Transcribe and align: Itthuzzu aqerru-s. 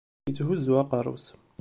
Itthuzzu 0.29 0.73
aqerru-s. 0.81 1.25